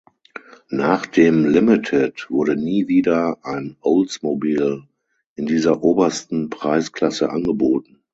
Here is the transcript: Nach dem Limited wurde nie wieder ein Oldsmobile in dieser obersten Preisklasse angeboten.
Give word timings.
Nach 0.71 1.05
dem 1.05 1.45
Limited 1.45 2.25
wurde 2.31 2.55
nie 2.57 2.87
wieder 2.87 3.37
ein 3.43 3.77
Oldsmobile 3.81 4.87
in 5.35 5.45
dieser 5.45 5.83
obersten 5.83 6.49
Preisklasse 6.49 7.29
angeboten. 7.29 8.01